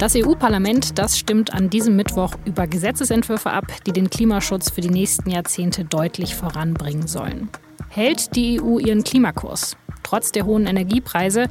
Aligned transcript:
Das 0.00 0.16
EU-Parlament, 0.16 0.98
das 0.98 1.18
stimmt 1.18 1.52
an 1.52 1.68
diesem 1.68 1.94
Mittwoch 1.94 2.34
über 2.46 2.66
Gesetzesentwürfe 2.66 3.50
ab, 3.50 3.66
die 3.84 3.92
den 3.92 4.08
Klimaschutz 4.08 4.70
für 4.70 4.80
die 4.80 4.88
nächsten 4.88 5.28
Jahrzehnte 5.28 5.84
deutlich 5.84 6.34
voranbringen 6.34 7.06
sollen. 7.06 7.50
Hält 7.90 8.34
die 8.34 8.62
EU 8.62 8.78
ihren 8.78 9.04
Klimakurs, 9.04 9.76
trotz 10.02 10.32
der 10.32 10.46
hohen 10.46 10.64
Energiepreise 10.64 11.50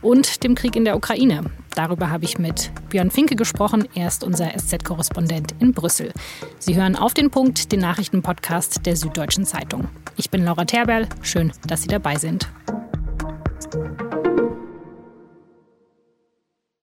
und 0.00 0.42
dem 0.42 0.54
Krieg 0.54 0.74
in 0.74 0.86
der 0.86 0.96
Ukraine? 0.96 1.44
Darüber 1.74 2.08
habe 2.08 2.24
ich 2.24 2.38
mit 2.38 2.70
Björn 2.88 3.10
Finke 3.10 3.36
gesprochen. 3.36 3.86
Er 3.94 4.08
ist 4.08 4.24
unser 4.24 4.56
SZ-Korrespondent 4.56 5.54
in 5.58 5.74
Brüssel. 5.74 6.14
Sie 6.58 6.74
hören 6.76 6.96
auf 6.96 7.12
den 7.12 7.30
Punkt 7.30 7.72
den 7.72 7.80
Nachrichtenpodcast 7.80 8.86
der 8.86 8.96
Süddeutschen 8.96 9.44
Zeitung. 9.44 9.88
Ich 10.16 10.30
bin 10.30 10.46
Laura 10.46 10.64
Terberl. 10.64 11.08
Schön, 11.20 11.52
dass 11.66 11.82
Sie 11.82 11.88
dabei 11.88 12.16
sind. 12.16 12.48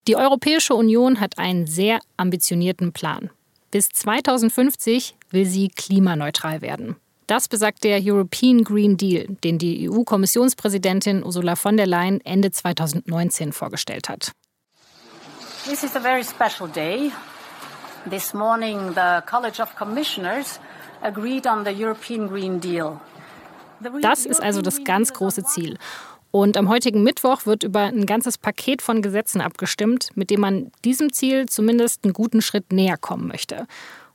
Die 0.10 0.16
Europäische 0.16 0.74
Union 0.74 1.20
hat 1.20 1.38
einen 1.38 1.68
sehr 1.68 2.00
ambitionierten 2.18 2.94
Plan. 2.94 3.30
Bis 3.70 3.90
2050 3.90 5.16
will 5.30 5.46
sie 5.46 5.68
klimaneutral 5.68 6.64
werden. 6.64 6.96
Das 7.28 7.48
besagt 7.48 7.84
der 7.84 8.00
European 8.02 8.64
Green 8.64 8.98
Deal, 8.98 9.28
den 9.44 9.60
die 9.60 9.88
EU-Kommissionspräsidentin 9.88 11.24
Ursula 11.24 11.56
von 11.56 11.78
der 11.78 11.86
Leyen 11.86 12.22
Ende 12.26 12.50
2019 12.50 13.54
vorgestellt 13.54 14.10
hat. 14.10 14.32
This 15.66 15.84
is 15.84 15.96
a 15.96 16.00
very 16.00 16.24
special 16.24 16.68
day. 16.68 17.12
This 18.10 18.34
morning 18.34 18.96
the 18.96 19.22
College 19.28 19.62
of 19.62 19.76
Commissioners 19.76 20.60
agreed 21.04 21.46
on 21.46 21.64
the 21.64 21.84
European 21.84 22.28
Green 22.28 22.60
Deal. 22.60 23.00
Das 24.02 24.26
ist 24.26 24.42
also 24.42 24.64
das 24.64 24.84
ganz 24.84 25.14
große 25.14 25.44
Ziel. 25.44 25.78
Und 26.32 26.58
am 26.58 26.70
heutigen 26.70 27.04
Mittwoch 27.04 27.46
wird 27.46 27.64
über 27.64 27.82
ein 27.82 28.06
ganzes 28.06 28.38
Paket 28.38 28.82
von 28.82 29.02
Gesetzen 29.02 29.42
abgestimmt, 29.42 30.10
mit 30.16 30.30
dem 30.30 30.42
man 30.42 30.72
diesem 30.86 31.12
Ziel 31.12 31.48
zumindest 31.48 32.04
einen 32.04 32.14
guten 32.14 32.42
Schritt 32.42 32.72
näher 32.72 32.98
kommen 32.98 33.28
möchte. 33.28 33.66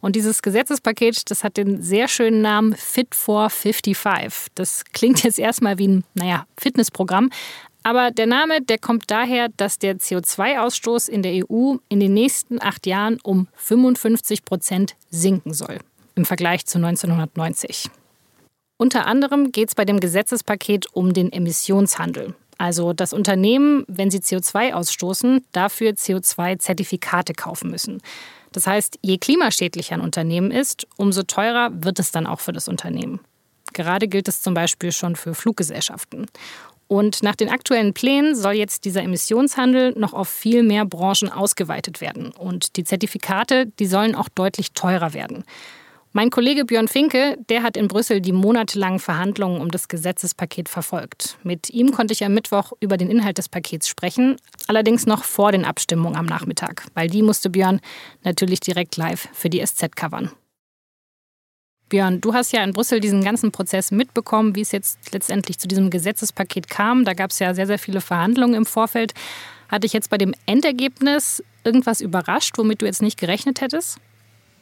Und 0.01 0.17
dieses 0.17 0.43
Gesetzespaket, 0.43 1.31
das 1.31 1.43
hat 1.43 1.57
den 1.57 1.81
sehr 1.83 2.09
schönen 2.09 2.43
Namen 2.43 2.77
Fit 2.77 3.15
for 3.15 3.51
55. 3.51 4.53
Das 4.55 4.85
klingt 4.93 5.25
jetzt 5.25 5.39
erstmal 5.39 5.79
wie 5.79 5.89
ein, 5.89 6.05
naja, 6.15 6.47
Fitnessprogramm. 6.59 7.31
Aber 7.83 8.11
der 8.11 8.27
Name, 8.27 8.63
der 8.63 8.79
kommt 8.79 9.11
daher, 9.11 9.49
dass 9.57 9.79
der 9.79 9.97
CO2-Ausstoß 9.97 11.09
in 11.09 11.23
der 11.23 11.45
EU 11.51 11.77
in 11.89 12.01
den 12.01 12.15
nächsten 12.15 12.61
acht 12.63 12.87
Jahren 12.87 13.19
um 13.23 13.49
55 13.55 14.45
Prozent 14.45 14.95
sinken 15.11 15.53
soll 15.53 15.79
im 16.15 16.25
Vergleich 16.25 16.65
zu 16.67 16.79
1990. 16.79 17.91
Unter 18.77 19.07
anderem 19.07 19.53
geht 19.53 19.69
es 19.69 19.75
bei 19.75 19.85
dem 19.85 20.01
Gesetzespaket 20.01 20.87
um 20.93 21.13
den 21.13 21.33
Emissionshandel. 21.33 22.35
Also 22.59 22.93
dass 22.93 23.13
Unternehmen, 23.13 23.85
wenn 23.89 24.11
sie 24.11 24.19
CO2 24.19 24.73
ausstoßen, 24.73 25.45
dafür 25.53 25.93
CO2-Zertifikate 25.93 27.35
kaufen 27.35 27.71
müssen. 27.71 28.01
Das 28.53 28.67
heißt, 28.67 28.99
je 29.03 29.19
klimaschädlicher 29.19 29.95
ein 29.95 30.01
Unternehmen 30.01 30.51
ist, 30.51 30.87
umso 30.97 31.25
teurer 31.25 31.71
wird 31.73 31.99
es 31.99 32.13
dann 32.13 32.27
auch 32.27 32.41
für 32.41 32.53
das 32.53 32.69
Unternehmen. 32.69 33.21
Gerade 33.73 34.07
gilt 34.07 34.29
es 34.29 34.43
zum 34.43 34.55
Beispiel 34.55 34.93
schon 34.93 35.17
für 35.17 35.35
Fluggesellschaften. 35.35 36.27
Und 36.87 37.23
nach 37.23 37.35
den 37.35 37.49
aktuellen 37.49 37.95
Plänen 37.95 38.37
soll 38.37 38.53
jetzt 38.53 38.85
dieser 38.85 39.03
Emissionshandel 39.03 39.95
noch 39.99 40.13
auf 40.13 40.29
viel 40.29 40.63
mehr 40.63 40.85
Branchen 40.85 41.31
ausgeweitet 41.31 42.01
werden. 42.01 42.31
Und 42.31 42.77
die 42.77 42.85
Zertifikate, 42.85 43.67
die 43.67 43.87
sollen 43.87 44.15
auch 44.15 44.29
deutlich 44.29 44.73
teurer 44.73 45.15
werden. 45.15 45.45
Mein 46.17 46.31
Kollege 46.31 46.65
Björn 46.65 46.87
Finke, 46.87 47.37
der 47.49 47.65
hat 47.65 47.77
in 47.77 47.89
Brüssel 47.89 48.21
die 48.21 48.31
monatelangen 48.31 49.01
Verhandlungen 49.01 49.61
um 49.61 49.73
das 49.73 49.89
Gesetzespaket 49.89 50.69
verfolgt. 50.69 51.39
Mit 51.43 51.71
ihm 51.71 51.91
konnte 51.91 52.13
ich 52.13 52.25
am 52.25 52.33
Mittwoch 52.35 52.71
über 52.79 52.97
den 52.97 53.11
Inhalt 53.11 53.37
des 53.37 53.49
Pakets 53.49 53.89
sprechen, 53.89 54.37
allerdings 54.69 55.07
noch 55.07 55.25
vor 55.25 55.51
den 55.51 55.65
Abstimmungen 55.65 56.15
am 56.15 56.27
Nachmittag, 56.27 56.87
weil 56.95 57.11
die 57.11 57.23
musste 57.23 57.51
Björn 57.51 57.81
natürlich 58.23 58.61
direkt 58.61 58.97
live 58.97 59.29
für 59.33 59.51
die 59.51 59.61
SZ 59.67 59.97
covern. 59.97 60.31
Björn, 61.89 62.21
du 62.21 62.33
hast 62.33 62.53
ja 62.53 62.63
in 62.63 62.73
Brüssel 62.73 63.01
diesen 63.01 63.25
ganzen 63.25 63.51
Prozess 63.51 63.91
mitbekommen, 63.91 64.55
wie 64.55 64.61
es 64.61 64.71
jetzt 64.71 65.13
letztendlich 65.13 65.59
zu 65.59 65.67
diesem 65.67 65.91
Gesetzespaket 65.91 66.71
kam. 66.71 67.05
Da 67.05 67.15
gab 67.15 67.33
es 67.33 67.41
ja 67.41 67.55
sehr, 67.55 67.67
sehr 67.67 67.81
viele 67.81 68.01
Verhandlungen 68.01 68.55
im 68.55 68.67
Vorfeld. 68.67 69.15
Hat 69.69 69.83
dich 69.83 69.93
jetzt 69.93 70.11
bei 70.11 70.19
dem 70.19 70.33
Endergebnis 70.47 71.43
irgendwas 71.65 72.01
überrascht, 72.01 72.57
womit 72.57 72.83
du 72.83 72.87
jetzt 72.87 73.03
nicht 73.03 73.19
gerechnet 73.19 73.61
hättest? 73.61 73.99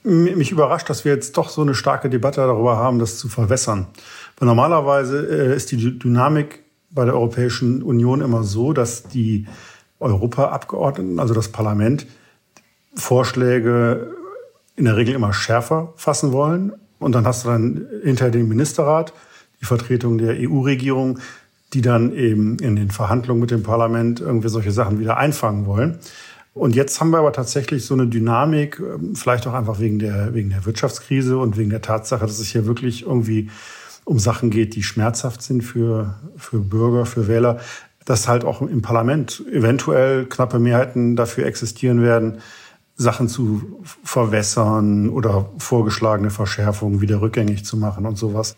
Mich 0.05 0.51
überrascht, 0.51 0.91
dass 0.91 1.05
wir 1.05 1.13
jetzt 1.13 1.37
doch 1.37 1.49
so 1.49 1.63
eine 1.63 1.75
starke 1.75 2.11
Debatte 2.11 2.41
darüber 2.41 2.77
haben, 2.77 2.99
das 2.99 3.19
zu 3.19 3.29
verwässern. 3.29 3.87
Weil 4.39 4.47
normalerweise 4.47 5.53
äh, 5.53 5.57
ist 5.57 5.71
die 5.71 5.99
Dynamik 5.99 6.63
bei 6.91 7.05
der 7.05 7.15
Europäischen 7.15 7.83
Union 7.83 8.21
immer 8.21 8.43
so, 8.43 8.73
dass 8.73 9.05
die 9.05 9.47
Europaabgeordneten, 10.01 11.21
also 11.21 11.35
das 11.35 11.49
Parlament, 11.49 12.07
Vorschläge 12.95 14.15
in 14.77 14.85
der 14.85 14.97
Regel 14.97 15.15
immer 15.15 15.33
schärfer 15.33 15.93
fassen 15.97 16.33
wollen. 16.33 16.73
Und 16.99 17.15
dann 17.15 17.27
hast 17.27 17.45
du 17.45 17.49
dann 17.49 17.87
hinter 18.03 18.31
dem 18.31 18.49
Ministerrat 18.49 19.13
die 19.61 19.65
Vertretung 19.67 20.19
der 20.19 20.37
EU-Regierung, 20.39 21.19
die 21.73 21.81
dann 21.81 22.13
eben 22.13 22.59
in 22.59 22.77
den 22.77 22.91
Verhandlungen 22.91 23.41
mit 23.41 23.51
dem 23.51 23.63
Parlament 23.63 24.21
irgendwie 24.21 24.49
solche 24.49 24.73
Sachen 24.73 24.99
wieder 24.99 25.17
einfangen 25.17 25.67
wollen. 25.67 25.99
Und 26.55 26.75
jetzt 26.75 27.01
haben 27.01 27.11
wir 27.11 27.19
aber 27.19 27.33
tatsächlich 27.33 27.87
so 27.87 27.95
eine 27.95 28.07
Dynamik, 28.07 28.79
ähm, 28.79 29.15
vielleicht 29.17 29.47
auch 29.47 29.55
einfach 29.55 29.81
wegen 29.81 29.99
der, 29.99 30.35
wegen 30.35 30.51
der 30.51 30.65
Wirtschaftskrise 30.67 31.39
und 31.39 31.57
wegen 31.57 31.71
der 31.71 31.83
Tatsache, 31.83 32.27
dass 32.27 32.39
es 32.39 32.49
hier 32.49 32.67
wirklich 32.67 33.07
irgendwie 33.07 33.51
um 34.05 34.19
Sachen 34.19 34.51
geht, 34.51 34.75
die 34.75 34.83
schmerzhaft 34.83 35.43
sind 35.43 35.63
für, 35.63 36.17
für 36.37 36.59
Bürger, 36.59 37.07
für 37.07 37.29
Wähler, 37.29 37.61
dass 38.05 38.29
halt 38.29 38.45
auch 38.45 38.61
im 38.61 38.83
Parlament 38.83 39.45
eventuell 39.51 40.27
knappe 40.27 40.59
Mehrheiten 40.59 41.15
dafür 41.17 41.47
existieren 41.47 42.03
werden, 42.03 42.39
Sachen 42.97 43.29
zu 43.29 43.81
verwässern 44.05 45.09
oder 45.09 45.49
vorgeschlagene 45.59 46.31
Verschärfungen 46.31 47.01
wieder 47.01 47.21
rückgängig 47.21 47.65
zu 47.65 47.77
machen 47.77 48.05
und 48.05 48.17
sowas. 48.17 48.57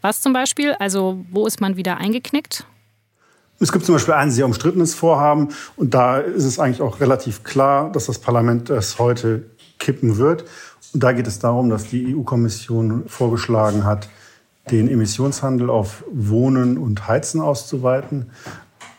Was 0.00 0.20
zum 0.20 0.32
Beispiel? 0.32 0.72
Also 0.78 1.24
wo 1.30 1.46
ist 1.46 1.60
man 1.60 1.76
wieder 1.76 1.98
eingeknickt? 1.98 2.66
Es 3.58 3.72
gibt 3.72 3.86
zum 3.86 3.94
Beispiel 3.94 4.14
ein 4.14 4.30
sehr 4.30 4.44
umstrittenes 4.44 4.94
Vorhaben 4.94 5.48
und 5.76 5.94
da 5.94 6.18
ist 6.18 6.44
es 6.44 6.58
eigentlich 6.58 6.82
auch 6.82 7.00
relativ 7.00 7.42
klar, 7.42 7.90
dass 7.90 8.06
das 8.06 8.18
Parlament 8.18 8.68
es 8.68 8.98
heute 8.98 9.44
kippen 9.78 10.18
wird. 10.18 10.44
Und 10.92 11.02
da 11.02 11.12
geht 11.12 11.26
es 11.26 11.38
darum, 11.38 11.70
dass 11.70 11.84
die 11.84 12.14
EU-Kommission 12.14 13.04
vorgeschlagen 13.06 13.84
hat, 13.84 14.08
den 14.70 14.88
Emissionshandel 14.88 15.70
auf 15.70 16.04
Wohnen 16.10 16.76
und 16.76 17.06
Heizen 17.08 17.40
auszuweiten. 17.40 18.30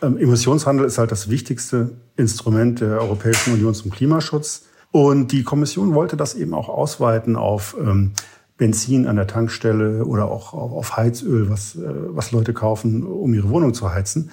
Ähm, 0.02 0.16
Emissionshandel 0.16 0.86
ist 0.86 0.98
halt 0.98 1.12
das 1.12 1.28
wichtigste 1.28 1.90
Instrument 2.16 2.80
der 2.80 3.00
Europäischen 3.00 3.54
Union 3.54 3.74
zum 3.74 3.90
Klimaschutz. 3.90 4.64
Und 4.90 5.32
die 5.32 5.44
Kommission 5.44 5.94
wollte 5.94 6.16
das 6.16 6.34
eben 6.34 6.54
auch 6.54 6.68
ausweiten 6.68 7.36
auf 7.36 7.76
ähm, 7.78 8.12
Benzin 8.58 9.06
an 9.06 9.16
der 9.16 9.26
Tankstelle 9.26 10.04
oder 10.04 10.30
auch 10.30 10.52
auf 10.52 10.96
Heizöl, 10.96 11.48
was, 11.48 11.76
äh, 11.76 11.80
was 11.86 12.32
Leute 12.32 12.52
kaufen, 12.52 13.04
um 13.04 13.32
ihre 13.32 13.48
Wohnung 13.48 13.72
zu 13.72 13.90
heizen. 13.90 14.30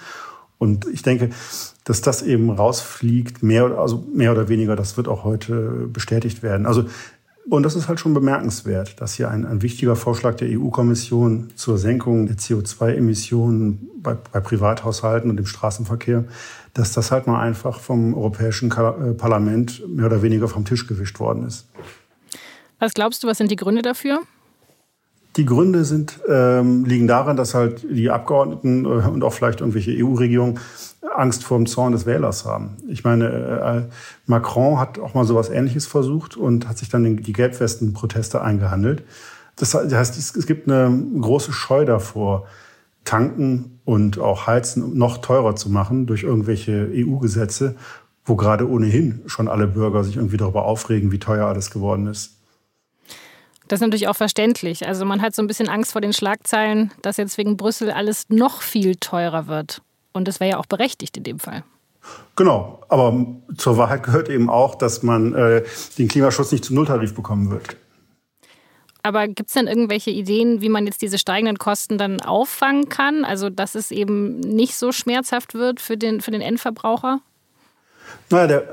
Und 0.58 0.88
ich 0.91 1.03
denke, 1.03 1.30
dass 1.84 2.02
das 2.02 2.22
eben 2.22 2.50
rausfliegt, 2.50 3.44
mehr, 3.44 3.78
also 3.78 4.03
mehr 4.14 4.31
oder 4.31 4.50
weniger, 4.50 4.75
das 4.75 4.97
wird 4.97 5.08
auch 5.08 5.24
heute 5.24 5.88
bestätigt 5.91 6.44
werden. 6.44 6.66
Also, 6.66 6.85
und 7.47 7.62
das 7.62 7.75
ist 7.75 7.88
halt 7.88 8.00
schon 8.00 8.16
bemerkenswert, 8.16 9.00
dass 9.00 9.14
hier 9.14 9.30
ein, 9.30 9.46
ein 9.46 9.62
wichtiger 9.62 9.96
Vorschlag 9.96 10.35
der 10.35 10.50
EU-Kommission 10.50 11.50
zur 11.56 11.78
Senkung 11.78 12.25
der 12.25 12.38
CO2-Emissionen 12.38 13.88
bei, 14.02 14.16
bei 14.16 14.40
Privathaushalten 14.40 15.30
und 15.30 15.40
im 15.40 15.46
Straßenverkehr, 15.46 16.24
dass 16.74 16.94
das 16.94 17.12
halt 17.12 17.28
mal 17.28 17.40
einfach 17.40 17.80
vom 17.80 18.16
Europäischen 18.16 18.72
äh, 18.72 19.14
Parlament 19.14 19.84
mehr 19.88 20.08
oder 20.08 20.24
weniger 20.24 20.47
vom 20.47 20.66
Tisch 20.66 20.88
gewischt 20.88 21.19
worden 21.19 21.46
ist. 21.46 21.68
Was 22.80 22.94
glaubst 22.94 23.24
du, 23.24 23.28
was 23.28 23.38
sind 23.38 23.52
die 23.52 23.56
Gründe 23.56 23.81
dafür? 23.81 24.22
Die 25.38 25.46
Gründe 25.46 25.84
sind, 25.84 26.19
ähm, 26.30 26.86
liegen 26.86 27.08
darin, 27.08 27.36
dass 27.36 27.53
halt 27.53 27.86
die 27.90 28.09
Abgeordneten 28.09 28.86
äh, 28.86 29.08
und 29.08 29.24
auch 29.24 29.34
vielleicht 29.34 29.59
irgendwelche 29.59 29.91
EU-Regierungen 29.91 30.59
Angst 31.14 31.44
vor 31.44 31.58
dem 31.58 31.66
Zorn 31.66 31.91
des 31.91 32.05
Wählers 32.05 32.46
haben. 32.46 32.78
Ich 32.88 33.03
meine, 33.03 33.28
äh, 33.28 33.82
Macron 34.26 34.79
hat 34.79 34.99
auch 34.99 35.14
mal 35.14 35.26
sowas 35.26 35.49
Ähnliches 35.49 35.88
versucht 35.88 36.38
und 36.38 36.67
hat 36.67 36.78
sich 36.78 36.90
dann 36.90 37.17
die 37.17 37.34
Gelbwesten-Proteste 37.34 38.41
eingehandelt. 38.41 39.03
Das 39.58 39.73
heißt, 39.73 40.17
es 40.17 40.46
gibt 40.46 40.70
eine 40.70 41.03
große 41.20 41.53
Scheu 41.53 41.85
davor, 41.85 42.46
Tanken 43.05 43.79
und 43.85 44.20
auch 44.20 44.47
Heizen 44.47 44.97
noch 44.97 45.20
teurer 45.20 45.55
zu 45.55 45.70
machen 45.70 46.08
durch 46.08 46.23
irgendwelche 46.23 46.90
EU-Gesetze, 46.94 47.76
wo 48.26 48.35
gerade 48.35 48.67
ohnehin 48.67 49.22
schon 49.28 49.47
alle 49.47 49.67
Bürger 49.67 50.03
sich 50.03 50.17
irgendwie 50.17 50.38
darüber 50.38 50.66
aufregen, 50.66 51.11
wie 51.11 51.20
teuer 51.20 51.46
alles 51.46 51.72
geworden 51.72 52.08
ist. 52.08 52.35
Das 53.67 53.78
ist 53.78 53.82
natürlich 53.82 54.08
auch 54.08 54.16
verständlich. 54.16 54.88
Also 54.88 55.06
man 55.06 55.22
hat 55.22 55.35
so 55.35 55.41
ein 55.41 55.47
bisschen 55.47 55.70
Angst 55.70 55.91
vor 55.91 56.02
den 56.02 56.14
Schlagzeilen, 56.14 56.91
dass 57.02 57.17
jetzt 57.17 57.38
wegen 57.38 57.58
Brüssel 57.58 57.91
alles 57.91 58.26
noch 58.29 58.62
viel 58.62 58.96
teurer 58.96 59.47
wird. 59.47 59.82
Und 60.14 60.28
das 60.28 60.40
wäre 60.40 60.52
ja 60.52 60.58
auch 60.59 60.67
berechtigt 60.67 61.17
in 61.17 61.23
dem 61.23 61.40
Fall. 61.40 61.64
Genau, 62.35 62.82
aber 62.90 63.26
zur 63.58 63.78
Wahrheit 63.78 64.03
gehört 64.03 64.29
eben 64.29 64.50
auch, 64.50 64.76
dass 64.76 65.02
man 65.02 65.34
äh, 65.34 65.64
den 65.97 66.08
Klimaschutz 66.08 66.52
nicht 66.52 66.66
zum 66.66 66.76
Nulltarif 66.76 67.16
bekommen 67.16 67.50
wird. 67.50 67.78
Aber 69.02 69.28
gibt 69.28 69.50
es 69.50 69.53
denn 69.53 69.68
irgendwelche 69.68 70.09
Ideen, 70.09 70.61
wie 70.61 70.70
man 70.70 70.85
jetzt 70.85 71.02
diese 71.02 71.20
steigenden 71.20 71.59
Kosten 71.59 71.97
dann 71.97 72.22
auffangen 72.22 72.90
kann? 72.90 73.23
Also 73.23 73.50
dass 73.50 73.76
es 73.76 73.91
eben 73.91 74.40
nicht 74.40 74.76
so 74.76 74.91
schmerzhaft 74.91 75.53
wird 75.53 75.79
für 75.79 75.96
den, 75.96 76.22
für 76.22 76.32
den 76.32 76.41
Endverbraucher? 76.41 77.22
Naja, 78.29 78.47
der 78.47 78.64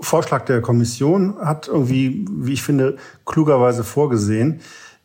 Vorschlag 0.00 0.44
der 0.44 0.60
Kommission 0.60 1.36
hat 1.38 1.68
irgendwie, 1.68 2.24
wie 2.30 2.52
ich 2.52 2.62
finde, 2.62 2.96
klugerweise 3.26 3.84
vorgesehen, 3.84 4.60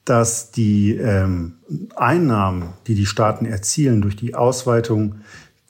dass 0.06 0.52
die 0.52 0.96
ähm, 0.96 1.56
Einnahmen, 1.96 2.74
die 2.88 2.96
die 2.96 3.08
Staaten 3.08 3.46
erzielen 3.46 4.02
durch 4.02 4.16
die 4.16 4.36
Ausweitung 4.36 5.16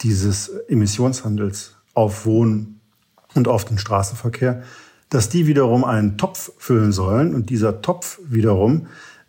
dieses 0.02 0.50
Emissionshandels 0.68 1.76
auf 1.94 2.26
Wohnen 2.26 2.82
und 3.34 3.48
auf 3.48 3.64
den 3.64 3.78
Straßenverkehr, 3.78 4.64
dass 5.10 5.30
die 5.30 5.48
wiederum 5.48 5.86
einen 5.86 6.18
Topf 6.18 6.52
füllen 6.58 6.92
sollen 6.92 7.34
und 7.34 7.50
dieser 7.50 7.82
Topf 7.82 8.20
wiederum 8.28 8.88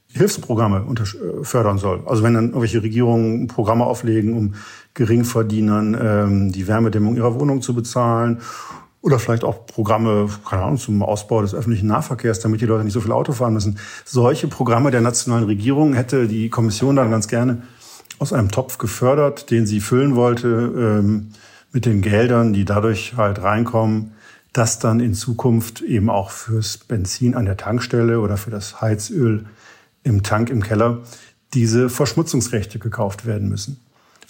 Hilfsprogramme 0.08 0.84
fördern 1.42 1.78
soll. 1.78 2.02
Also 2.06 2.22
wenn 2.22 2.34
dann 2.34 2.46
irgendwelche 2.46 2.82
Regierungen 2.82 3.46
Programme 3.48 3.84
auflegen, 3.84 4.34
um 4.36 4.54
Geringverdienern 4.94 5.96
ähm, 6.00 6.52
die 6.52 6.66
Wärmedämmung 6.66 7.16
ihrer 7.16 7.38
Wohnung 7.38 7.60
zu 7.60 7.74
bezahlen 7.74 8.40
oder 9.06 9.20
vielleicht 9.20 9.44
auch 9.44 9.66
Programme, 9.66 10.28
keine 10.44 10.64
Ahnung, 10.64 10.78
zum 10.78 11.00
Ausbau 11.00 11.40
des 11.40 11.54
öffentlichen 11.54 11.86
Nahverkehrs, 11.86 12.40
damit 12.40 12.60
die 12.60 12.66
Leute 12.66 12.82
nicht 12.82 12.92
so 12.92 13.00
viel 13.00 13.12
Auto 13.12 13.32
fahren 13.32 13.52
müssen. 13.52 13.78
Solche 14.04 14.48
Programme 14.48 14.90
der 14.90 15.00
nationalen 15.00 15.44
Regierung 15.44 15.94
hätte 15.94 16.26
die 16.26 16.50
Kommission 16.50 16.96
dann 16.96 17.12
ganz 17.12 17.28
gerne 17.28 17.62
aus 18.18 18.32
einem 18.32 18.50
Topf 18.50 18.78
gefördert, 18.78 19.52
den 19.52 19.64
sie 19.64 19.78
füllen 19.78 20.16
wollte 20.16 20.48
ähm, 20.48 21.28
mit 21.70 21.86
den 21.86 22.02
Geldern, 22.02 22.52
die 22.52 22.64
dadurch 22.64 23.14
halt 23.16 23.40
reinkommen, 23.40 24.10
dass 24.52 24.80
dann 24.80 24.98
in 24.98 25.14
Zukunft 25.14 25.82
eben 25.82 26.10
auch 26.10 26.30
fürs 26.30 26.76
Benzin 26.76 27.36
an 27.36 27.44
der 27.44 27.56
Tankstelle 27.56 28.18
oder 28.18 28.36
für 28.36 28.50
das 28.50 28.80
Heizöl 28.80 29.46
im 30.02 30.24
Tank 30.24 30.50
im 30.50 30.64
Keller 30.64 31.02
diese 31.54 31.90
Verschmutzungsrechte 31.90 32.80
gekauft 32.80 33.24
werden 33.24 33.48
müssen. 33.48 33.78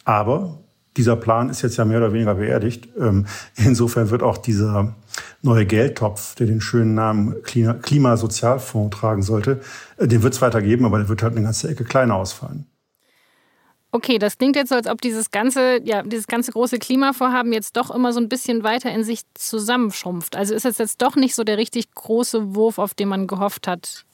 Aber 0.04 0.58
dieser 0.96 1.16
Plan 1.16 1.50
ist 1.50 1.62
jetzt 1.62 1.76
ja 1.76 1.84
mehr 1.84 1.98
oder 1.98 2.12
weniger 2.12 2.34
beerdigt. 2.34 2.88
Ähm, 2.98 3.26
insofern 3.56 4.10
wird 4.10 4.22
auch 4.22 4.38
dieser 4.38 4.94
neue 5.42 5.66
Geldtopf, 5.66 6.34
der 6.34 6.46
den 6.46 6.60
schönen 6.60 6.94
Namen 6.94 7.42
Klimasozialfonds 7.42 8.96
tragen 8.96 9.22
sollte, 9.22 9.60
äh, 9.96 10.08
den 10.08 10.22
wird 10.22 10.34
es 10.34 10.42
weitergeben, 10.42 10.84
aber 10.84 10.98
der 10.98 11.08
wird 11.08 11.22
halt 11.22 11.34
eine 11.34 11.44
ganze 11.44 11.68
Ecke 11.68 11.84
kleiner 11.84 12.16
ausfallen. 12.16 12.66
Okay, 13.92 14.18
das 14.18 14.36
klingt 14.36 14.56
jetzt 14.56 14.68
so, 14.68 14.74
als 14.74 14.88
ob 14.88 15.00
dieses 15.00 15.30
ganze, 15.30 15.80
ja, 15.82 16.02
dieses 16.02 16.26
ganze 16.26 16.52
große 16.52 16.78
Klimavorhaben 16.78 17.52
jetzt 17.52 17.76
doch 17.76 17.90
immer 17.90 18.12
so 18.12 18.20
ein 18.20 18.28
bisschen 18.28 18.62
weiter 18.62 18.92
in 18.92 19.04
sich 19.04 19.22
zusammenschrumpft. 19.34 20.36
Also 20.36 20.54
ist 20.54 20.66
es 20.66 20.76
jetzt 20.76 21.00
doch 21.00 21.16
nicht 21.16 21.34
so 21.34 21.44
der 21.44 21.56
richtig 21.56 21.94
große 21.94 22.54
Wurf, 22.54 22.78
auf 22.78 22.92
den 22.92 23.08
man 23.08 23.26
gehofft 23.26 23.66
hat? 23.66 24.04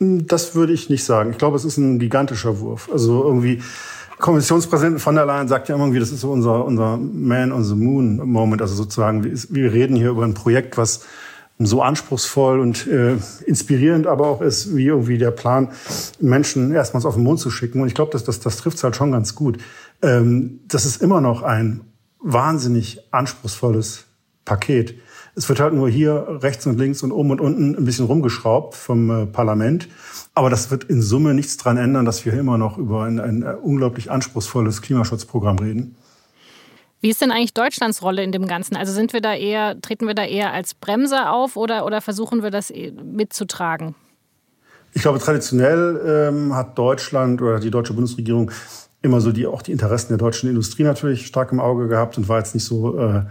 Das 0.00 0.54
würde 0.54 0.72
ich 0.72 0.90
nicht 0.90 1.04
sagen. 1.04 1.30
Ich 1.30 1.38
glaube, 1.38 1.56
es 1.56 1.64
ist 1.64 1.76
ein 1.76 1.98
gigantischer 1.98 2.58
Wurf. 2.58 2.90
Also 2.92 3.22
irgendwie, 3.22 3.62
Kommissionspräsident 4.18 5.00
von 5.00 5.14
der 5.14 5.26
Leyen 5.26 5.48
sagt 5.48 5.68
ja 5.68 5.76
irgendwie, 5.76 6.00
das 6.00 6.10
ist 6.10 6.20
so 6.20 6.32
unser, 6.32 6.64
unser 6.64 6.96
Man 6.96 7.52
on 7.52 7.64
the 7.64 7.74
Moon 7.74 8.16
Moment. 8.16 8.62
Also 8.62 8.74
sozusagen, 8.74 9.24
wir 9.24 9.72
reden 9.72 9.96
hier 9.96 10.10
über 10.10 10.24
ein 10.24 10.34
Projekt, 10.34 10.78
was 10.78 11.04
so 11.58 11.82
anspruchsvoll 11.82 12.60
und 12.60 12.86
äh, 12.86 13.16
inspirierend 13.46 14.06
aber 14.06 14.26
auch 14.26 14.42
ist, 14.42 14.76
wie 14.76 14.86
irgendwie 14.86 15.16
der 15.16 15.30
Plan, 15.30 15.68
Menschen 16.20 16.72
erstmals 16.72 17.06
auf 17.06 17.14
den 17.14 17.24
Mond 17.24 17.40
zu 17.40 17.50
schicken. 17.50 17.80
Und 17.80 17.88
ich 17.88 17.94
glaube, 17.94 18.12
das, 18.12 18.24
das, 18.24 18.40
das 18.40 18.58
trifft 18.58 18.76
es 18.76 18.84
halt 18.84 18.96
schon 18.96 19.12
ganz 19.12 19.34
gut. 19.34 19.58
Ähm, 20.02 20.60
das 20.68 20.84
ist 20.84 21.00
immer 21.00 21.20
noch 21.20 21.42
ein 21.42 21.80
wahnsinnig 22.20 23.00
anspruchsvolles 23.10 24.04
Paket. 24.44 24.96
Es 25.38 25.48
wird 25.50 25.60
halt 25.60 25.74
nur 25.74 25.88
hier 25.88 26.40
rechts 26.42 26.66
und 26.66 26.78
links 26.78 27.02
und 27.02 27.12
oben 27.12 27.30
und 27.30 27.40
unten 27.42 27.76
ein 27.76 27.84
bisschen 27.84 28.06
rumgeschraubt 28.06 28.74
vom 28.74 29.10
äh, 29.10 29.26
Parlament. 29.26 29.86
Aber 30.34 30.48
das 30.48 30.70
wird 30.70 30.84
in 30.84 31.02
Summe 31.02 31.34
nichts 31.34 31.58
dran 31.58 31.76
ändern, 31.76 32.06
dass 32.06 32.24
wir 32.24 32.32
immer 32.32 32.56
noch 32.56 32.78
über 32.78 33.04
ein, 33.04 33.20
ein 33.20 33.42
äh, 33.42 33.54
unglaublich 33.62 34.10
anspruchsvolles 34.10 34.80
Klimaschutzprogramm 34.80 35.58
reden. 35.58 35.94
Wie 37.00 37.10
ist 37.10 37.20
denn 37.20 37.30
eigentlich 37.30 37.52
Deutschlands 37.52 38.02
Rolle 38.02 38.24
in 38.24 38.32
dem 38.32 38.46
Ganzen? 38.46 38.76
Also 38.76 38.92
sind 38.92 39.12
wir 39.12 39.20
da 39.20 39.34
eher, 39.34 39.80
treten 39.80 40.06
wir 40.06 40.14
da 40.14 40.24
eher 40.24 40.52
als 40.52 40.74
Bremser 40.74 41.32
auf 41.32 41.56
oder, 41.56 41.84
oder 41.84 42.00
versuchen 42.00 42.42
wir 42.42 42.50
das 42.50 42.70
äh, 42.70 42.90
mitzutragen? 42.92 43.94
Ich 44.94 45.02
glaube, 45.02 45.18
traditionell 45.18 46.30
ähm, 46.32 46.54
hat 46.54 46.78
Deutschland 46.78 47.42
oder 47.42 47.60
die 47.60 47.70
deutsche 47.70 47.92
Bundesregierung 47.92 48.50
immer 49.02 49.20
so 49.20 49.30
die, 49.30 49.46
auch 49.46 49.60
die 49.60 49.72
Interessen 49.72 50.08
der 50.08 50.18
deutschen 50.18 50.48
Industrie 50.48 50.84
natürlich 50.84 51.26
stark 51.26 51.52
im 51.52 51.60
Auge 51.60 51.88
gehabt 51.88 52.16
und 52.16 52.28
war 52.28 52.38
jetzt 52.38 52.54
nicht 52.54 52.64
so 52.64 52.98
äh, 52.98 53.22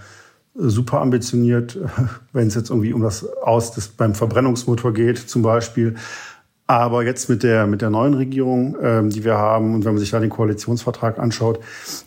super 0.55 1.01
ambitioniert, 1.01 1.77
wenn 2.33 2.47
es 2.47 2.55
jetzt 2.55 2.69
irgendwie 2.69 2.93
um 2.93 3.01
das 3.01 3.25
Aus 3.37 3.71
des, 3.71 3.89
beim 3.89 4.15
Verbrennungsmotor 4.15 4.93
geht 4.93 5.17
zum 5.17 5.41
Beispiel. 5.41 5.95
Aber 6.67 7.03
jetzt 7.03 7.29
mit 7.29 7.43
der, 7.43 7.67
mit 7.67 7.81
der 7.81 7.91
neuen 7.91 8.15
Regierung, 8.15 8.75
ähm, 8.81 9.09
die 9.11 9.23
wir 9.23 9.37
haben, 9.37 9.75
und 9.75 9.85
wenn 9.85 9.93
man 9.93 9.99
sich 9.99 10.09
da 10.09 10.19
den 10.19 10.31
Koalitionsvertrag 10.31 11.19
anschaut, 11.19 11.59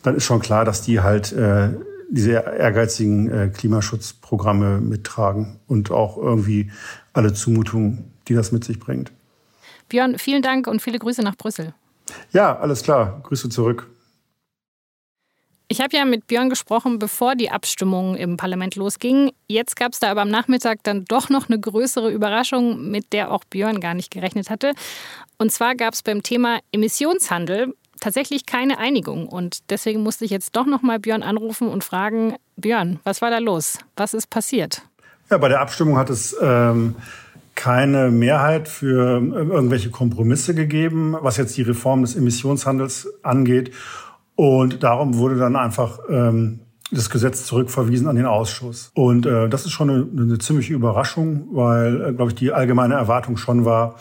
dann 0.02 0.16
ist 0.16 0.24
schon 0.24 0.40
klar, 0.40 0.64
dass 0.64 0.82
die 0.82 1.00
halt 1.00 1.32
äh, 1.32 1.70
diese 2.10 2.32
ehrgeizigen 2.32 3.30
äh, 3.30 3.48
Klimaschutzprogramme 3.48 4.80
mittragen 4.80 5.60
und 5.68 5.90
auch 5.90 6.16
irgendwie 6.16 6.70
alle 7.12 7.34
Zumutungen, 7.34 8.10
die 8.26 8.34
das 8.34 8.50
mit 8.50 8.64
sich 8.64 8.80
bringt. 8.80 9.12
Björn, 9.88 10.18
vielen 10.18 10.42
Dank 10.42 10.66
und 10.66 10.82
viele 10.82 10.98
Grüße 10.98 11.22
nach 11.22 11.36
Brüssel. 11.36 11.72
Ja, 12.32 12.58
alles 12.58 12.82
klar. 12.82 13.20
Grüße 13.22 13.48
zurück. 13.50 13.86
Ich 15.70 15.82
habe 15.82 15.94
ja 15.94 16.06
mit 16.06 16.26
Björn 16.26 16.48
gesprochen, 16.48 16.98
bevor 16.98 17.34
die 17.34 17.50
Abstimmung 17.50 18.16
im 18.16 18.38
Parlament 18.38 18.74
losging. 18.74 19.32
Jetzt 19.48 19.76
gab 19.76 19.92
es 19.92 20.00
da 20.00 20.10
aber 20.10 20.22
am 20.22 20.30
Nachmittag 20.30 20.78
dann 20.82 21.04
doch 21.04 21.28
noch 21.28 21.50
eine 21.50 21.60
größere 21.60 22.10
Überraschung, 22.10 22.90
mit 22.90 23.12
der 23.12 23.30
auch 23.30 23.44
Björn 23.44 23.78
gar 23.78 23.92
nicht 23.92 24.10
gerechnet 24.10 24.48
hatte. 24.48 24.72
Und 25.36 25.52
zwar 25.52 25.74
gab 25.74 25.92
es 25.92 26.02
beim 26.02 26.22
Thema 26.22 26.60
Emissionshandel 26.72 27.74
tatsächlich 28.00 28.46
keine 28.46 28.78
Einigung. 28.78 29.28
Und 29.28 29.58
deswegen 29.68 30.02
musste 30.02 30.24
ich 30.24 30.30
jetzt 30.30 30.56
doch 30.56 30.64
noch 30.64 30.80
mal 30.80 30.98
Björn 30.98 31.22
anrufen 31.22 31.68
und 31.68 31.84
fragen, 31.84 32.36
Björn, 32.56 32.98
was 33.04 33.20
war 33.20 33.30
da 33.30 33.38
los? 33.38 33.78
Was 33.94 34.14
ist 34.14 34.30
passiert? 34.30 34.80
Ja, 35.30 35.36
bei 35.36 35.48
der 35.48 35.60
Abstimmung 35.60 35.98
hat 35.98 36.08
es 36.08 36.34
ähm, 36.40 36.94
keine 37.54 38.10
Mehrheit 38.10 38.68
für 38.68 39.20
irgendwelche 39.20 39.90
Kompromisse 39.90 40.54
gegeben, 40.54 41.14
was 41.20 41.36
jetzt 41.36 41.58
die 41.58 41.62
Reform 41.62 42.02
des 42.02 42.16
Emissionshandels 42.16 43.12
angeht. 43.22 43.74
Und 44.38 44.84
darum 44.84 45.18
wurde 45.18 45.34
dann 45.34 45.56
einfach 45.56 45.98
ähm, 46.08 46.60
das 46.92 47.10
Gesetz 47.10 47.44
zurückverwiesen 47.44 48.06
an 48.06 48.14
den 48.14 48.24
Ausschuss. 48.24 48.92
Und 48.94 49.26
äh, 49.26 49.48
das 49.48 49.64
ist 49.64 49.72
schon 49.72 49.90
eine, 49.90 50.06
eine 50.16 50.38
ziemliche 50.38 50.74
Überraschung, 50.74 51.48
weil, 51.50 52.00
äh, 52.00 52.12
glaube 52.12 52.30
ich, 52.30 52.36
die 52.36 52.52
allgemeine 52.52 52.94
Erwartung 52.94 53.36
schon 53.36 53.64
war, 53.64 53.96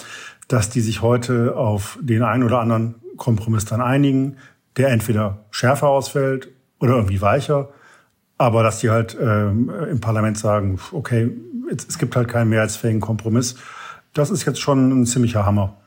dass 0.47 0.69
die 0.69 0.81
sich 0.81 1.01
heute 1.01 1.57
auf 1.57 1.97
den 2.03 2.21
einen 2.21 2.43
oder 2.43 2.59
anderen 2.59 2.93
Kompromiss 3.17 3.65
dann 3.65 3.81
einigen, 3.81 4.37
der 4.77 4.89
entweder 4.89 5.45
schärfer 5.49 5.87
ausfällt 5.87 6.49
oder 6.79 6.97
irgendwie 6.97 7.19
weicher, 7.19 7.69
aber 8.37 8.61
dass 8.61 8.77
die 8.77 8.91
halt 8.91 9.17
ähm, 9.19 9.71
im 9.89 10.01
Parlament 10.01 10.37
sagen, 10.37 10.77
okay, 10.91 11.31
es, 11.75 11.87
es 11.87 11.97
gibt 11.97 12.15
halt 12.15 12.27
keinen 12.27 12.49
mehrheitsfähigen 12.49 13.01
Kompromiss. 13.01 13.55
Das 14.13 14.29
ist 14.29 14.45
jetzt 14.45 14.61
schon 14.61 15.01
ein 15.01 15.07
ziemlicher 15.07 15.47
Hammer. 15.47 15.77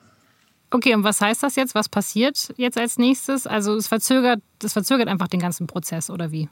Okay, 0.71 0.95
und 0.95 1.03
was 1.03 1.21
heißt 1.21 1.43
das 1.43 1.57
jetzt? 1.57 1.75
Was 1.75 1.89
passiert 1.89 2.53
jetzt 2.57 2.79
als 2.79 2.97
nächstes? 2.97 3.47
Also 3.47 3.75
es 3.75 3.89
verzögert, 3.89 4.41
das 4.61 4.73
verzögert 4.73 5.09
einfach 5.09 5.29
den 5.29 5.41
ganzen 5.41 5.67
Prozess, 5.67 6.11
oder 6.11 6.31
wie? 6.31 6.49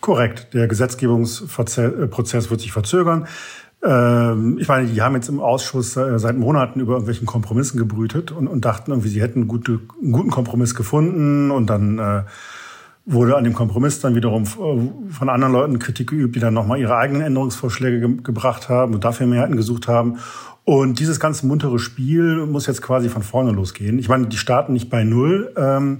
Korrekt. 0.00 0.52
Der 0.54 0.68
Gesetzgebungsprozess 0.68 2.50
wird 2.50 2.60
sich 2.60 2.72
verzögern. 2.72 3.26
Ähm, 3.82 4.58
ich 4.60 4.68
meine, 4.68 4.88
die 4.88 5.00
haben 5.00 5.14
jetzt 5.14 5.28
im 5.28 5.40
Ausschuss 5.40 5.96
äh, 5.96 6.18
seit 6.18 6.36
Monaten 6.36 6.80
über 6.80 6.92
irgendwelchen 6.92 7.26
Kompromissen 7.26 7.78
gebrütet 7.78 8.30
und, 8.30 8.46
und 8.46 8.64
dachten 8.64 8.90
irgendwie, 8.90 9.08
sie 9.08 9.22
hätten 9.22 9.48
gute, 9.48 9.80
einen 10.02 10.12
guten 10.12 10.30
Kompromiss 10.30 10.74
gefunden 10.74 11.50
und 11.50 11.68
dann 11.68 11.98
äh, 11.98 12.22
wurde 13.06 13.36
an 13.36 13.44
dem 13.44 13.54
Kompromiss 13.54 14.00
dann 14.00 14.14
wiederum 14.14 14.44
äh, 14.44 15.12
von 15.12 15.28
anderen 15.28 15.52
Leuten 15.52 15.78
Kritik 15.78 16.10
geübt, 16.10 16.36
die 16.36 16.40
dann 16.40 16.52
nochmal 16.52 16.78
ihre 16.78 16.96
eigenen 16.96 17.22
Änderungsvorschläge 17.22 18.00
ge 18.00 18.16
gebracht 18.22 18.68
haben 18.68 18.94
und 18.94 19.04
dafür 19.04 19.26
Mehrheiten 19.26 19.56
gesucht 19.56 19.88
haben. 19.88 20.18
Und 20.64 21.00
dieses 21.00 21.18
ganze 21.18 21.46
muntere 21.46 21.78
Spiel 21.78 22.46
muss 22.46 22.66
jetzt 22.66 22.82
quasi 22.82 23.08
von 23.08 23.22
vorne 23.22 23.50
losgehen. 23.50 23.98
Ich 23.98 24.08
meine, 24.08 24.26
die 24.26 24.36
starten 24.36 24.72
nicht 24.72 24.90
bei 24.90 25.04
Null, 25.04 25.52
ähm, 25.56 25.98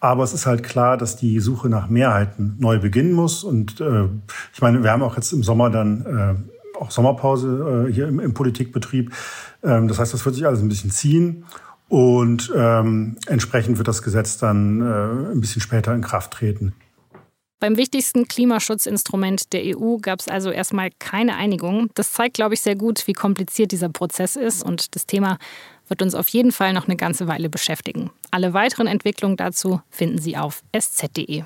aber 0.00 0.22
es 0.22 0.32
ist 0.32 0.46
halt 0.46 0.62
klar, 0.62 0.96
dass 0.96 1.16
die 1.16 1.40
Suche 1.40 1.68
nach 1.68 1.88
Mehrheiten 1.88 2.56
neu 2.58 2.78
beginnen 2.78 3.12
muss. 3.12 3.44
Und 3.44 3.80
äh, 3.80 4.04
ich 4.52 4.60
meine, 4.60 4.82
wir 4.82 4.90
haben 4.90 5.02
auch 5.02 5.16
jetzt 5.16 5.32
im 5.32 5.42
Sommer 5.42 5.70
dann 5.70 6.06
äh, 6.06 6.80
auch 6.80 6.90
Sommerpause 6.90 7.86
äh, 7.88 7.92
hier 7.92 8.08
im, 8.08 8.20
im 8.20 8.34
Politikbetrieb. 8.34 9.12
Ähm, 9.62 9.88
das 9.88 9.98
heißt, 9.98 10.14
das 10.14 10.24
wird 10.24 10.36
sich 10.36 10.46
alles 10.46 10.60
ein 10.60 10.68
bisschen 10.68 10.90
ziehen. 10.90 11.44
Und 11.88 12.52
ähm, 12.54 13.16
entsprechend 13.26 13.78
wird 13.78 13.88
das 13.88 14.02
Gesetz 14.02 14.38
dann 14.38 14.80
äh, 14.80 15.32
ein 15.32 15.40
bisschen 15.40 15.62
später 15.62 15.94
in 15.94 16.02
Kraft 16.02 16.32
treten. 16.32 16.74
Beim 17.60 17.76
wichtigsten 17.76 18.28
Klimaschutzinstrument 18.28 19.52
der 19.52 19.76
EU 19.76 19.96
gab 19.96 20.20
es 20.20 20.28
also 20.28 20.50
erstmal 20.50 20.90
keine 21.00 21.34
Einigung. 21.34 21.90
Das 21.94 22.12
zeigt, 22.12 22.34
glaube 22.34 22.54
ich, 22.54 22.60
sehr 22.60 22.76
gut, 22.76 23.08
wie 23.08 23.14
kompliziert 23.14 23.72
dieser 23.72 23.88
Prozess 23.88 24.36
ist 24.36 24.62
und 24.62 24.94
das 24.94 25.06
Thema 25.06 25.38
wird 25.88 26.00
uns 26.00 26.14
auf 26.14 26.28
jeden 26.28 26.52
Fall 26.52 26.72
noch 26.72 26.86
eine 26.86 26.96
ganze 26.96 27.26
Weile 27.26 27.48
beschäftigen. 27.48 28.10
Alle 28.30 28.52
weiteren 28.54 28.86
Entwicklungen 28.86 29.36
dazu 29.36 29.80
finden 29.90 30.18
Sie 30.18 30.36
auf 30.36 30.62
sz.de. 30.72 31.42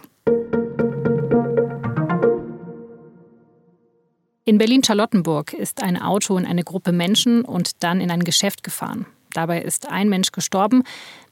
In 4.45 4.59
Berlin-Charlottenburg 4.59 5.55
ist 5.55 5.83
ein 5.83 5.97
Auto 5.97 6.37
in 6.37 6.45
eine 6.45 6.65
Gruppe 6.65 6.93
Menschen 6.93 7.43
und 7.43 7.83
dann 7.83 8.03
in 8.03 8.11
ein 8.11 8.25
Geschäft 8.25 8.63
gefahren. 8.63 9.07
Dabei 9.33 9.63
ist 9.63 9.89
ein 9.89 10.11
Mensch 10.11 10.31
gestorben, 10.33 10.83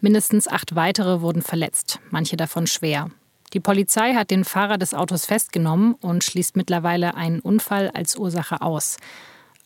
mindestens 0.00 0.48
acht 0.48 0.74
weitere 0.74 1.20
wurden 1.20 1.42
verletzt, 1.42 1.98
manche 2.10 2.38
davon 2.38 2.66
schwer. 2.66 3.10
Die 3.52 3.60
Polizei 3.60 4.14
hat 4.14 4.30
den 4.30 4.44
Fahrer 4.44 4.78
des 4.78 4.94
Autos 4.94 5.26
festgenommen 5.26 5.94
und 5.94 6.22
schließt 6.22 6.56
mittlerweile 6.56 7.14
einen 7.14 7.40
Unfall 7.40 7.90
als 7.90 8.16
Ursache 8.16 8.62
aus. 8.62 8.96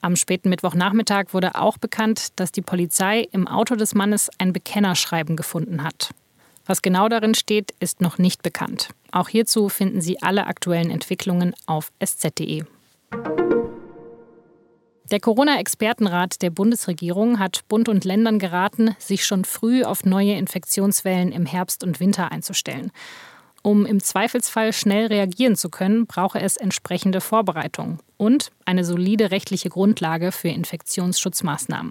Am 0.00 0.16
späten 0.16 0.48
Mittwochnachmittag 0.48 1.32
wurde 1.32 1.54
auch 1.54 1.78
bekannt, 1.78 2.28
dass 2.36 2.52
die 2.52 2.62
Polizei 2.62 3.26
im 3.32 3.46
Auto 3.46 3.74
des 3.74 3.94
Mannes 3.94 4.30
ein 4.38 4.52
Bekennerschreiben 4.52 5.36
gefunden 5.36 5.82
hat. 5.82 6.10
Was 6.66 6.82
genau 6.82 7.08
darin 7.08 7.34
steht, 7.34 7.74
ist 7.78 8.00
noch 8.00 8.16
nicht 8.16 8.42
bekannt. 8.42 8.90
Auch 9.12 9.28
hierzu 9.28 9.68
finden 9.68 10.00
Sie 10.00 10.22
alle 10.22 10.46
aktuellen 10.46 10.90
Entwicklungen 10.90 11.54
auf 11.66 11.92
sz.de. 12.00 12.64
Der 15.10 15.20
Corona-Expertenrat 15.20 16.40
der 16.40 16.48
Bundesregierung 16.48 17.38
hat 17.38 17.68
Bund 17.68 17.90
und 17.90 18.04
Ländern 18.04 18.38
geraten, 18.38 18.96
sich 18.98 19.26
schon 19.26 19.44
früh 19.44 19.84
auf 19.84 20.04
neue 20.04 20.32
Infektionswellen 20.32 21.30
im 21.30 21.44
Herbst 21.44 21.84
und 21.84 22.00
Winter 22.00 22.32
einzustellen. 22.32 22.90
Um 23.66 23.86
im 23.86 24.02
Zweifelsfall 24.02 24.74
schnell 24.74 25.06
reagieren 25.06 25.56
zu 25.56 25.70
können, 25.70 26.06
brauche 26.06 26.38
es 26.38 26.58
entsprechende 26.58 27.22
Vorbereitungen 27.22 27.98
und 28.18 28.52
eine 28.66 28.84
solide 28.84 29.30
rechtliche 29.30 29.70
Grundlage 29.70 30.32
für 30.32 30.48
Infektionsschutzmaßnahmen. 30.48 31.90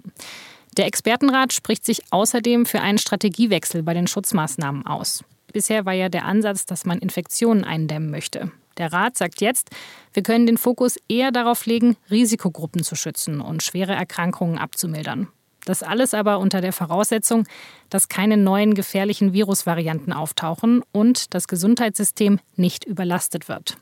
Der 0.76 0.86
Expertenrat 0.86 1.52
spricht 1.52 1.84
sich 1.84 2.02
außerdem 2.10 2.64
für 2.64 2.80
einen 2.80 2.98
Strategiewechsel 2.98 3.82
bei 3.82 3.92
den 3.92 4.06
Schutzmaßnahmen 4.06 4.86
aus. 4.86 5.24
Bisher 5.52 5.84
war 5.84 5.94
ja 5.94 6.08
der 6.08 6.26
Ansatz, 6.26 6.64
dass 6.64 6.84
man 6.84 7.00
Infektionen 7.00 7.64
eindämmen 7.64 8.08
möchte. 8.08 8.52
Der 8.78 8.92
Rat 8.92 9.18
sagt 9.18 9.40
jetzt, 9.40 9.70
wir 10.12 10.22
können 10.22 10.46
den 10.46 10.58
Fokus 10.58 10.96
eher 11.08 11.32
darauf 11.32 11.66
legen, 11.66 11.96
Risikogruppen 12.08 12.84
zu 12.84 12.94
schützen 12.94 13.40
und 13.40 13.64
schwere 13.64 13.94
Erkrankungen 13.94 14.58
abzumildern. 14.58 15.26
Das 15.64 15.82
alles 15.82 16.14
aber 16.14 16.38
unter 16.38 16.60
der 16.60 16.72
Voraussetzung, 16.72 17.46
dass 17.90 18.08
keine 18.08 18.36
neuen 18.36 18.74
gefährlichen 18.74 19.32
Virusvarianten 19.32 20.12
auftauchen 20.12 20.82
und 20.92 21.34
das 21.34 21.48
Gesundheitssystem 21.48 22.38
nicht 22.56 22.84
überlastet 22.84 23.48
wird. 23.48 23.78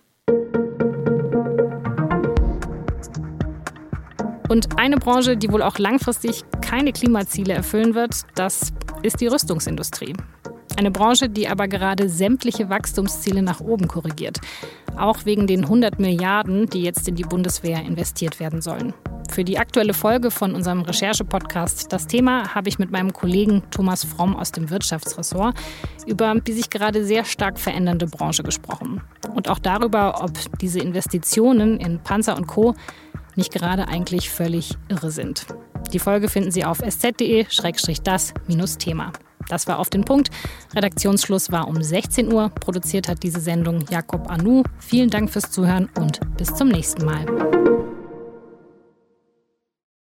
Und 4.48 4.78
eine 4.78 4.98
Branche, 4.98 5.36
die 5.36 5.50
wohl 5.50 5.62
auch 5.62 5.78
langfristig 5.78 6.42
keine 6.60 6.92
Klimaziele 6.92 7.54
erfüllen 7.54 7.94
wird, 7.94 8.22
das 8.34 8.72
ist 9.02 9.20
die 9.20 9.26
Rüstungsindustrie. 9.26 10.14
Eine 10.76 10.90
Branche, 10.90 11.28
die 11.28 11.48
aber 11.48 11.68
gerade 11.68 12.08
sämtliche 12.08 12.68
Wachstumsziele 12.68 13.42
nach 13.42 13.60
oben 13.60 13.88
korrigiert. 13.88 14.40
Auch 14.96 15.24
wegen 15.24 15.46
den 15.46 15.62
100 15.62 15.98
Milliarden, 15.98 16.66
die 16.66 16.82
jetzt 16.82 17.08
in 17.08 17.14
die 17.14 17.24
Bundeswehr 17.24 17.82
investiert 17.82 18.40
werden 18.40 18.60
sollen. 18.60 18.92
Für 19.32 19.44
die 19.44 19.58
aktuelle 19.58 19.94
Folge 19.94 20.30
von 20.30 20.54
unserem 20.54 20.82
Recherche-Podcast 20.82 21.90
Das 21.90 22.06
Thema 22.06 22.54
habe 22.54 22.68
ich 22.68 22.78
mit 22.78 22.90
meinem 22.90 23.14
Kollegen 23.14 23.62
Thomas 23.70 24.04
Fromm 24.04 24.36
aus 24.36 24.52
dem 24.52 24.68
Wirtschaftsressort 24.68 25.56
über 26.06 26.34
die 26.34 26.52
sich 26.52 26.68
gerade 26.68 27.02
sehr 27.02 27.24
stark 27.24 27.58
verändernde 27.58 28.06
Branche 28.06 28.42
gesprochen. 28.42 29.00
Und 29.34 29.48
auch 29.48 29.58
darüber, 29.58 30.22
ob 30.22 30.32
diese 30.60 30.80
Investitionen 30.80 31.80
in 31.80 31.98
Panzer 32.00 32.36
und 32.36 32.46
Co 32.46 32.74
nicht 33.34 33.54
gerade 33.54 33.88
eigentlich 33.88 34.28
völlig 34.28 34.76
irre 34.88 35.10
sind. 35.10 35.46
Die 35.94 35.98
Folge 35.98 36.28
finden 36.28 36.50
Sie 36.50 36.66
auf 36.66 36.82
sz.de-das-thema. 36.82 39.12
Das 39.48 39.66
war 39.66 39.78
auf 39.78 39.88
den 39.88 40.04
Punkt. 40.04 40.28
Redaktionsschluss 40.74 41.50
war 41.50 41.68
um 41.68 41.82
16 41.82 42.30
Uhr. 42.30 42.50
Produziert 42.50 43.08
hat 43.08 43.22
diese 43.22 43.40
Sendung 43.40 43.86
Jakob 43.90 44.30
Anu. 44.30 44.62
Vielen 44.78 45.08
Dank 45.08 45.30
fürs 45.30 45.50
Zuhören 45.50 45.88
und 45.98 46.20
bis 46.36 46.54
zum 46.54 46.68
nächsten 46.68 47.06
Mal. 47.06 47.81